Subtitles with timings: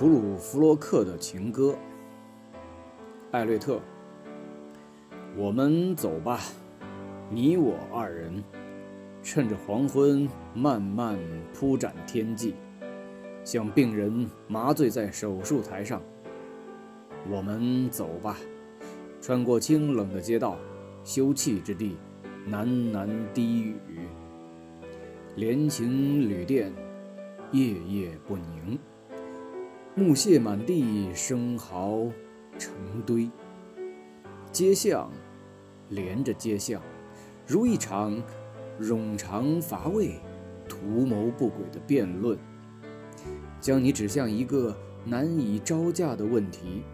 [0.00, 1.76] 普鲁弗洛克的情歌，
[3.32, 3.78] 艾略特。
[5.36, 6.40] 我们走吧，
[7.28, 8.42] 你我二人，
[9.22, 11.18] 趁着黄昏慢慢
[11.52, 12.54] 铺展天际，
[13.44, 16.00] 像病人麻醉在手术台上。
[17.28, 18.38] 我们走吧，
[19.20, 20.56] 穿过清冷的街道，
[21.04, 21.98] 休憩之地，
[22.48, 23.76] 喃喃低语，
[25.36, 26.72] 连情旅店，
[27.52, 28.78] 夜夜不宁。
[29.96, 32.10] 木屑满地，生蚝
[32.56, 32.72] 成
[33.04, 33.28] 堆。
[34.52, 35.10] 街巷
[35.88, 36.80] 连着街巷，
[37.46, 38.22] 如一场
[38.80, 40.20] 冗长乏味、
[40.68, 42.38] 图谋不轨的辩论，
[43.60, 46.84] 将你指向一个难以招架的问题。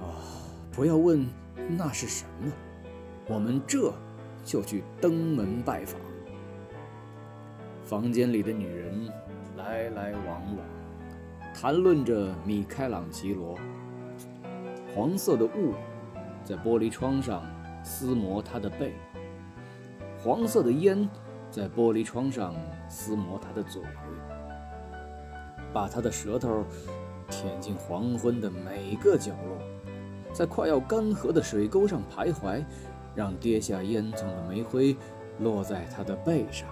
[0.00, 0.20] 啊，
[0.70, 1.26] 不要问
[1.66, 2.52] 那是什么，
[3.26, 3.92] 我们这
[4.44, 5.98] 就去登门拜访。
[7.82, 9.08] 房间里的女人
[9.56, 10.79] 来来往往。
[11.60, 13.54] 谈论着米开朗基罗，
[14.94, 15.74] 黄色的雾
[16.42, 17.42] 在玻璃窗上
[17.84, 18.94] 撕磨他的背，
[20.18, 21.06] 黄色的烟
[21.50, 22.54] 在玻璃窗上
[22.88, 23.82] 撕磨他的嘴，
[25.70, 26.64] 把他的舌头
[27.28, 29.58] 舔进黄昏的每个角落，
[30.32, 32.64] 在快要干涸的水沟上徘徊，
[33.14, 34.96] 让跌下烟囱的煤灰
[35.40, 36.66] 落在他的背上。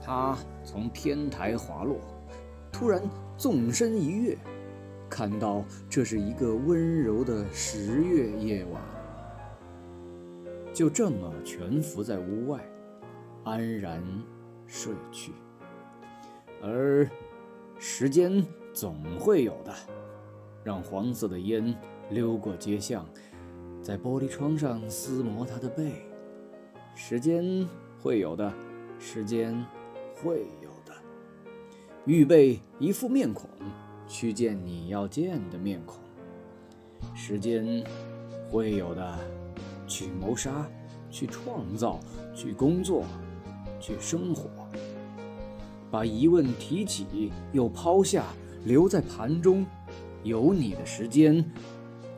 [0.00, 1.98] 他从天台滑落。
[2.74, 3.00] 突然
[3.38, 4.36] 纵身一跃，
[5.08, 8.82] 看到这是一个温柔的十月夜晚，
[10.72, 12.60] 就这么蜷伏在屋外，
[13.44, 14.02] 安然
[14.66, 15.30] 睡去。
[16.60, 17.08] 而
[17.78, 19.72] 时间总会有的，
[20.64, 21.72] 让黄色的烟
[22.10, 23.06] 溜过街巷，
[23.80, 26.04] 在玻璃窗上撕磨他的背。
[26.96, 27.64] 时间
[28.02, 28.52] 会有的，
[28.98, 29.64] 时间
[30.20, 30.44] 会。
[32.06, 33.48] 预备一副面孔，
[34.06, 35.98] 去见你要见的面孔。
[37.14, 37.82] 时间
[38.50, 39.18] 会有的，
[39.86, 40.68] 去谋杀，
[41.10, 41.98] 去创造，
[42.34, 43.04] 去工作，
[43.80, 44.50] 去生活。
[45.90, 48.24] 把疑问提起又抛下，
[48.64, 49.64] 留在盘中。
[50.22, 51.42] 有你的时间，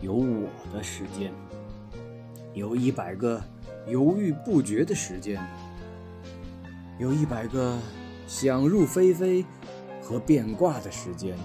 [0.00, 1.32] 有我的时间，
[2.52, 3.42] 有一百个
[3.88, 5.40] 犹豫不决的时间，
[6.98, 7.76] 有一百个
[8.28, 9.44] 想入非非。
[10.12, 11.38] 和变卦的时间，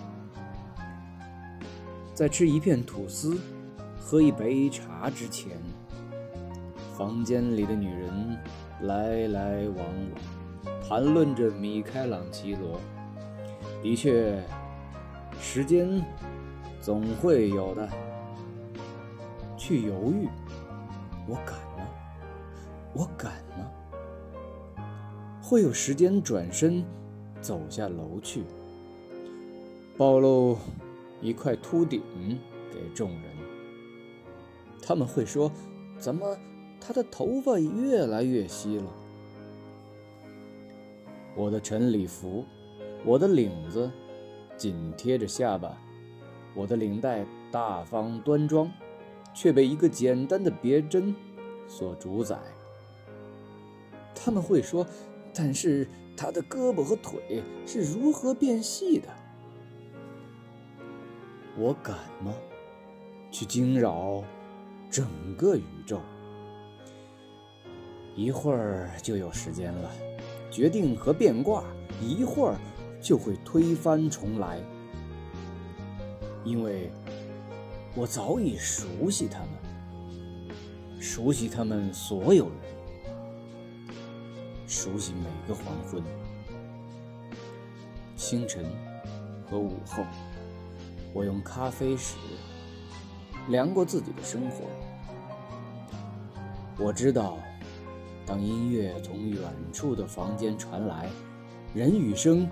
[2.14, 3.40] 在吃一片吐司、
[3.98, 5.58] 喝一杯茶之前，
[6.94, 8.38] 房间里的女人
[8.82, 12.78] 来来往往，谈论着米开朗基罗。
[13.82, 14.44] 的确，
[15.40, 16.04] 时间
[16.82, 17.88] 总会有的。
[19.56, 20.28] 去犹豫，
[21.26, 21.88] 我敢吗？
[22.94, 24.84] 我敢吗？
[25.42, 26.84] 会有时间转身。
[27.40, 28.44] 走下楼去，
[29.98, 30.58] 暴露
[31.22, 32.02] 一块秃顶
[32.72, 33.22] 给众人。
[34.82, 35.52] 他们会说
[35.98, 36.38] ：“怎么
[36.80, 38.86] 他的头发越来越稀了？”
[41.36, 42.46] 我的晨礼服，
[43.04, 43.92] 我的领子
[44.56, 45.78] 紧贴着下巴，
[46.54, 48.72] 我的领带大方端庄，
[49.34, 51.14] 却被一个简单的别针
[51.68, 52.38] 所主宰。
[54.14, 54.86] 他们会说
[55.34, 55.88] ：“但是……”
[56.20, 59.08] 他的胳膊和腿是如何变细的？
[61.60, 62.32] 我敢吗？
[63.32, 64.24] 去惊扰
[64.92, 66.00] 整个宇宙？
[68.16, 69.92] 一会儿就有时间了，
[70.52, 71.64] 决定和变卦，
[72.00, 72.56] 一会儿
[73.02, 74.62] 就会推翻重来，
[76.44, 76.92] 因为
[77.96, 79.50] 我早已熟悉他们，
[81.02, 82.56] 熟悉他们所有人。
[84.68, 86.04] 熟悉每个黄昏、
[88.16, 88.64] 清晨
[89.50, 90.04] 和午后，
[91.18, 92.14] 我用咖啡匙
[93.50, 94.66] 量过自己的生活。
[96.78, 97.40] 我知道，
[98.24, 99.42] 当音乐从远
[99.74, 101.10] 处的房间传来，
[101.74, 102.48] 人与声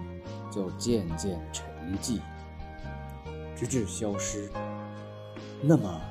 [0.52, 1.64] 就渐渐沉
[2.02, 2.20] 寂，
[3.56, 4.50] 直至消失。
[5.62, 6.02] 那么，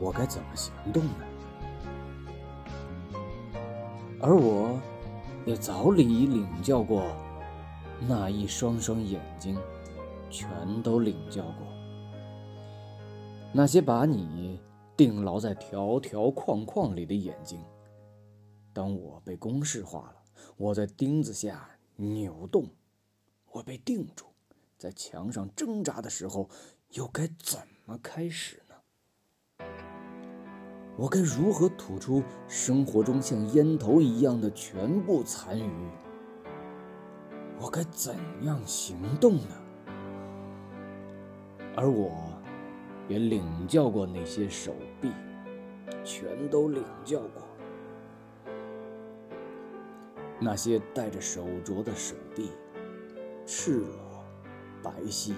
[0.00, 1.10] 我该怎么行动呢？
[4.18, 4.80] 而我，
[5.44, 7.04] 也早已领教过
[8.08, 9.58] 那一双双眼睛，
[10.30, 11.66] 全都领教过
[13.52, 14.60] 那些把你
[14.96, 17.60] 定牢在条条框框里的眼睛。
[18.72, 20.22] 当我被公式化了，
[20.56, 22.68] 我在钉子下扭动，
[23.50, 24.26] 我被定住，
[24.78, 26.48] 在墙上挣扎的时候，
[26.90, 29.66] 又该怎么开始呢？
[30.96, 35.88] 我该如何吐出生活中像烟头一样的全部残余？
[37.58, 39.59] 我该怎样行动呢？
[41.82, 42.12] 而我，
[43.08, 45.10] 也领教过那些手臂，
[46.04, 47.42] 全都领教过。
[50.38, 52.52] 那些戴着手镯的手臂，
[53.46, 53.88] 赤裸、
[54.82, 55.32] 白皙，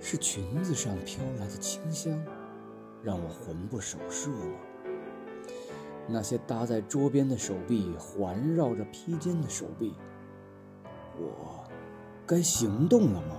[0.00, 2.20] 是裙子上飘来的清香，
[3.00, 4.58] 让我魂不守舍吗？
[6.08, 9.94] 那些搭在桌边的手臂，环绕着披肩的手臂，
[11.16, 11.64] 我
[12.26, 13.38] 该行动了吗？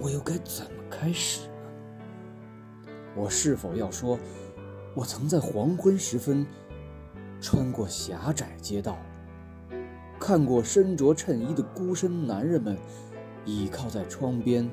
[0.00, 2.92] 我又该怎么开始呢？
[3.16, 4.18] 我是否要说，
[4.94, 6.46] 我曾在黄昏时分，
[7.40, 8.96] 穿过狭窄街道，
[10.20, 12.78] 看过身着衬衣的孤身男人们
[13.44, 14.70] 倚靠在窗边，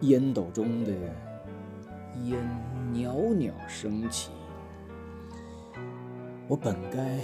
[0.00, 0.92] 烟斗中的
[2.24, 2.38] 烟
[2.92, 4.30] 袅袅升起。
[6.48, 7.20] 我本该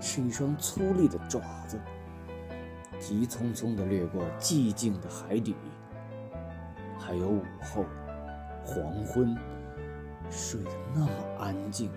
[0.00, 1.78] 是一双粗粝的爪子，
[2.98, 5.54] 急匆匆地掠过寂静的海底，
[6.98, 7.84] 还有午后、
[8.64, 9.36] 黄昏，
[10.30, 11.90] 睡得那么安静。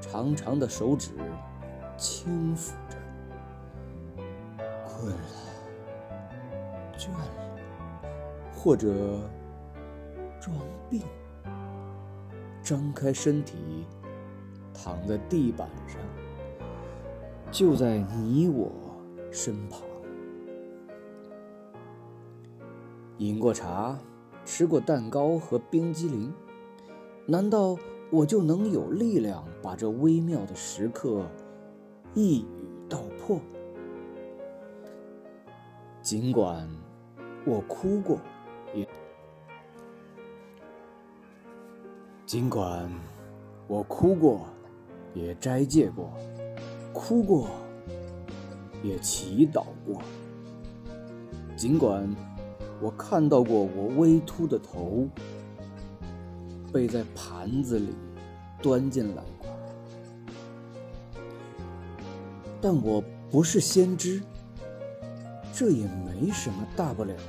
[0.00, 1.12] 长长的手指
[1.96, 2.96] 轻抚着，
[4.86, 5.18] 困了，
[6.96, 8.00] 倦了，
[8.52, 9.20] 或者
[10.40, 10.56] 装
[10.90, 11.02] 病，
[12.62, 13.86] 张开身体。
[14.72, 16.00] 躺在地板上，
[17.50, 18.72] 就在你我
[19.30, 19.82] 身旁。
[23.18, 23.98] 饮过茶，
[24.44, 26.32] 吃过蛋糕和冰激凌，
[27.26, 27.76] 难道
[28.10, 31.26] 我就能有力量把这微妙的时刻
[32.14, 32.46] 一语
[32.88, 33.38] 道破？
[36.02, 36.68] 尽管
[37.44, 38.18] 我哭过，
[38.74, 38.88] 也
[42.26, 42.90] 尽管
[43.68, 44.46] 我哭过。
[45.12, 46.08] 也斋戒过，
[46.92, 47.48] 哭过，
[48.82, 50.00] 也祈祷过。
[51.56, 52.08] 尽管
[52.80, 55.06] 我看到过我微秃的头
[56.72, 57.94] 被在盘子里
[58.62, 59.50] 端进来过，
[62.60, 64.22] 但我不是先知，
[65.52, 67.22] 这也没什么大不了的。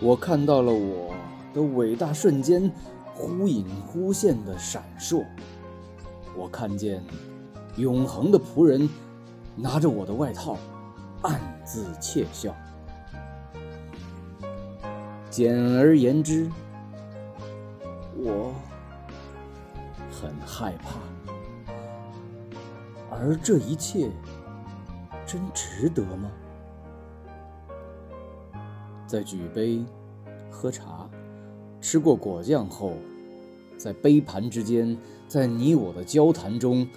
[0.00, 1.14] 我看到了我
[1.54, 2.70] 的伟大瞬间
[3.14, 5.24] 忽隐忽现的闪烁。
[6.36, 7.02] 我看见
[7.76, 8.88] 永恒的仆人
[9.60, 10.56] 拿着我的外套，
[11.22, 12.54] 暗自窃笑。
[15.28, 16.48] 简而言之，
[18.16, 18.54] 我
[20.12, 21.00] 很害怕。
[23.10, 24.08] 而这一切
[25.26, 26.30] 真值得吗？
[29.08, 29.84] 在举杯
[30.50, 31.08] 喝茶、
[31.80, 32.92] 吃过果酱后。
[33.76, 36.88] 在杯盘之间，在你我的交谈中，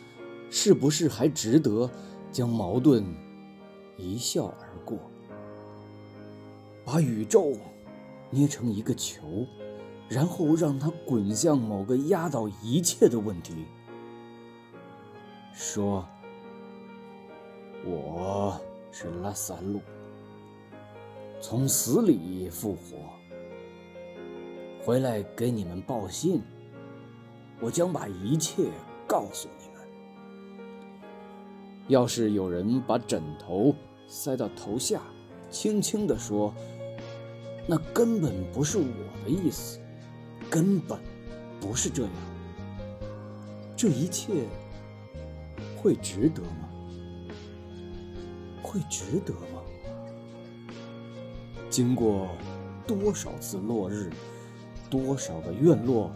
[0.50, 1.88] 是不是还值得
[2.32, 3.04] 将矛盾
[3.98, 4.98] 一笑而过？
[6.84, 7.54] 把宇宙
[8.30, 9.46] 捏成一个球，
[10.10, 13.66] 然后让它滚向某个压倒一切的问题。
[15.54, 16.08] 说
[17.86, 18.60] ：“我
[18.92, 19.82] 是拉萨路，
[21.42, 22.98] 从死里复活，
[24.84, 26.42] 回来给你们报信。”
[27.60, 28.72] 我将把一切
[29.08, 29.61] 告诉你。
[31.92, 33.76] 要是有人把枕头
[34.08, 35.02] 塞到头下，
[35.50, 36.54] 轻轻地说
[37.68, 38.86] ：“那根本不是我
[39.26, 39.78] 的意思，
[40.50, 40.98] 根本
[41.60, 42.12] 不是这样。”
[43.76, 44.46] 这一切
[45.76, 46.70] 会值得吗？
[48.64, 49.62] 会值得吗？
[51.70, 52.30] 经过
[52.88, 54.10] 多少次落日，
[54.90, 56.10] 多少个院落？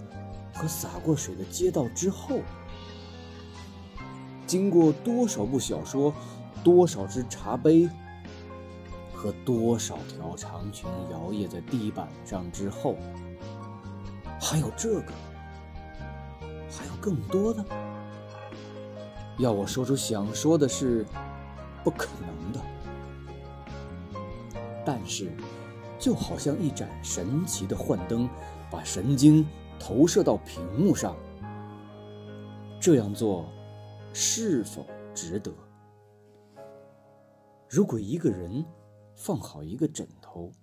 [0.54, 2.40] 和洒过水的街道之后，
[4.46, 6.14] 经过多少部小说，
[6.64, 7.90] 多少只茶杯，
[9.14, 12.96] 和多少条长裙摇曳在地板上之后，
[14.40, 15.12] 还有这个，
[16.70, 17.66] 还有更多的。
[19.38, 21.06] 要我说出想说的是，
[21.84, 22.60] 不可能的。
[24.86, 25.32] 但是，
[25.98, 28.30] 就好像一盏神奇的幻灯，
[28.70, 29.46] 把神经。
[29.78, 31.16] 投射到屏幕上，
[32.80, 33.46] 这样做
[34.18, 35.54] 是否值得？
[37.70, 38.64] 如果一个人
[39.14, 40.54] 放好一个枕头，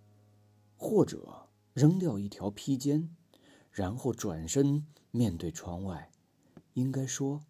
[0.74, 3.14] 或者扔掉一条披肩，
[3.70, 6.10] 然后转身面对窗外，
[6.72, 7.42] 应该说：“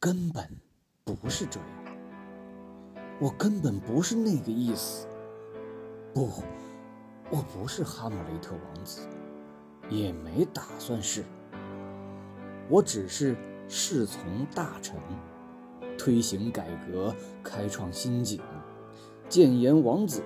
[0.00, 0.58] 根本
[1.04, 1.68] 不是这样，
[3.20, 5.06] 我根本不是那个意思。
[6.14, 6.42] 不，
[7.30, 9.06] 我不是哈姆雷特王子。”
[9.90, 11.22] 也没打算是，
[12.70, 13.36] 我只是
[13.72, 14.20] 侍从
[14.52, 14.96] 大臣，
[15.96, 18.40] 推行改革，开创新景，
[19.28, 20.24] 建言王子，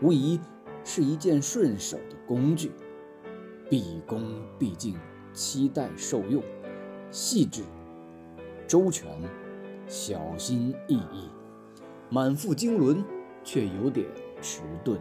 [0.00, 0.38] 无疑
[0.84, 2.70] 是一件顺手的工具，
[3.68, 4.96] 毕恭毕敬，
[5.32, 6.40] 期待受用，
[7.10, 7.64] 细致、
[8.68, 9.10] 周全、
[9.88, 11.28] 小心翼翼，
[12.08, 13.04] 满腹经纶，
[13.42, 14.06] 却有点
[14.40, 14.96] 迟钝。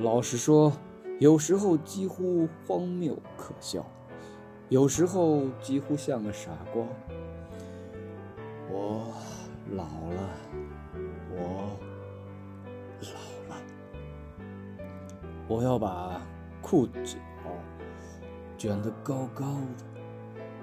[0.00, 0.72] 老实说，
[1.20, 3.88] 有时候几乎荒谬可笑，
[4.68, 6.82] 有时候几乎像个傻瓜。
[8.68, 9.12] 我
[9.70, 10.28] 老了，
[11.30, 11.78] 我
[13.00, 13.08] 老
[13.48, 13.56] 了，
[15.46, 16.20] 我要把
[16.60, 17.16] 裤脚
[18.58, 19.84] 卷得高高的，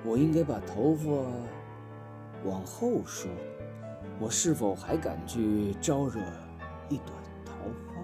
[0.03, 1.09] 我应该把头发
[2.43, 3.29] 往后梳。
[4.19, 6.21] 我是否还敢去招惹
[6.89, 7.07] 一朵
[7.45, 7.53] 桃
[7.87, 8.03] 花？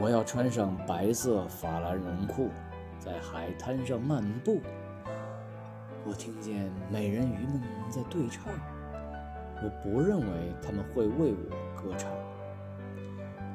[0.00, 2.48] 我要穿上白色法兰绒裤，
[3.04, 4.60] 在海滩上漫步。
[6.06, 8.44] 我听见美人鱼们在对唱，
[9.56, 12.08] 我不认为他们会为我歌唱。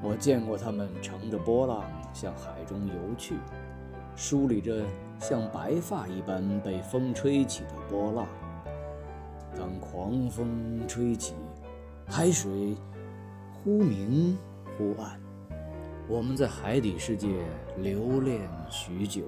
[0.03, 3.35] 我见过他们乘着波浪向海中游去，
[4.17, 4.83] 梳理着
[5.17, 8.27] 像白发一般被风吹起的波浪。
[9.55, 11.35] 当狂风吹起，
[12.05, 12.75] 海水
[13.53, 14.37] 忽明
[14.77, 15.17] 忽暗，
[16.07, 17.29] 我们在海底世界
[17.77, 19.23] 留恋许久。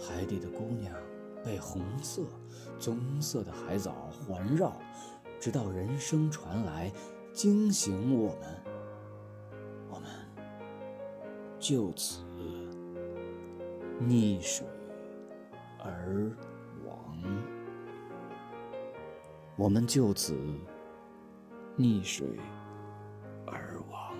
[0.00, 0.92] 海底的姑娘。
[1.42, 2.20] 被红色、
[2.78, 4.78] 棕色的海藻环绕，
[5.40, 6.92] 直到人声传来，
[7.32, 8.62] 惊醒我们。
[9.88, 10.10] 我们
[11.58, 12.22] 就此
[14.02, 14.66] 溺水
[15.78, 16.30] 而
[16.84, 17.16] 亡。
[19.56, 20.36] 我们就此
[21.78, 22.26] 溺水
[23.46, 24.14] 而亡。